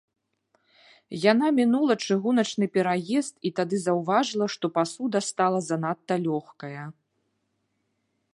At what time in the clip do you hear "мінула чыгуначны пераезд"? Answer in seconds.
1.59-3.33